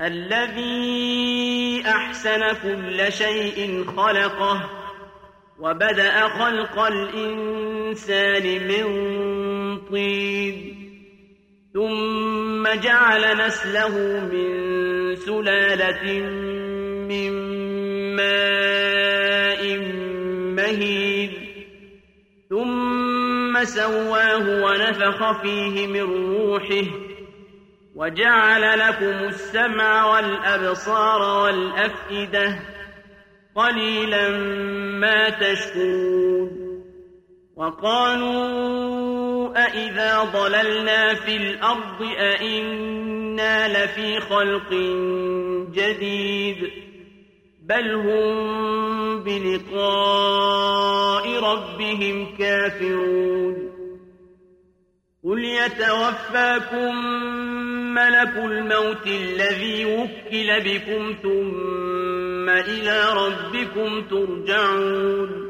[0.00, 4.70] الذي أحسن كل شيء خلقه
[5.58, 8.86] وبدأ خلق الإنسان من
[9.90, 10.74] طين
[11.74, 13.98] ثم جعل نسله
[14.32, 16.22] من سلالة
[17.08, 17.32] من
[18.16, 19.78] ماء
[20.56, 21.32] مهين
[22.50, 27.07] ثم سواه ونفخ فيه من روحه
[27.98, 32.58] وجعل لكم السمع والأبصار والأفئدة
[33.54, 34.28] قليلا
[35.00, 36.50] ما تشكرون
[37.56, 38.78] وقالوا
[39.64, 44.70] أئذا ضللنا في الأرض أئنا لفي خلق
[45.74, 46.70] جديد
[47.62, 50.60] بل هم بلقاء
[51.40, 53.67] ربهم كافرون
[55.28, 56.96] قل يتوفاكم
[57.94, 65.48] ملك الموت الذي وكل بكم ثم إلى ربكم ترجعون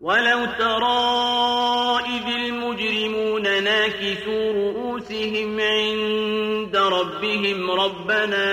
[0.00, 8.46] ولو ترى إذ المجرمون ناكسوا رؤوسهم عند ربهم ربنا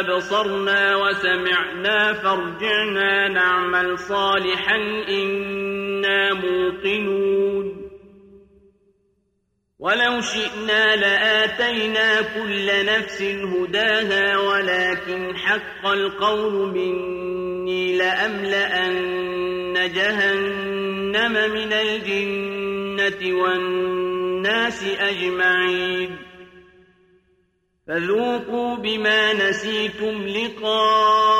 [0.00, 4.76] أبصرنا وسمعنا فارجعنا نعمل صالحا
[5.08, 7.79] إنا موقنون
[9.80, 24.84] ولو شئنا لآتينا كل نفس هداها ولكن حق القول مني لأملأن جهنم من الجنة والناس
[24.84, 26.16] أجمعين.
[27.86, 31.39] فذوقوا بما نسيتم لقاء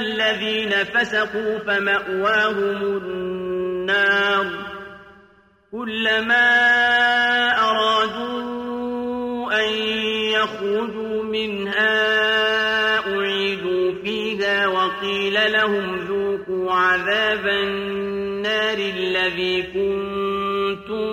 [0.00, 4.46] الذين فسقوا فمأواهم النار
[5.72, 6.48] كلما
[7.58, 8.40] أرادوا
[9.60, 9.72] أن
[10.32, 12.10] يخرجوا منها
[15.00, 21.10] وقيل لهم ذوقوا عذاب النار الذي كنتم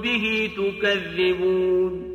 [0.00, 2.14] به تكذبون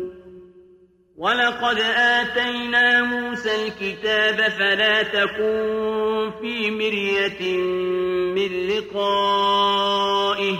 [1.21, 7.57] ولقد آتينا موسى الكتاب فلا تكن في مرية
[8.35, 10.57] من لقائه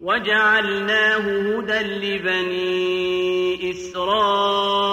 [0.00, 4.92] وجعلناه هدى لبني إسرائيل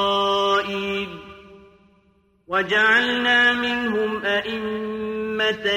[2.48, 5.68] وجعلنا منهم أئمة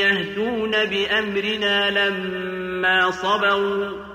[0.00, 4.14] يهدون بأمرنا لما صبروا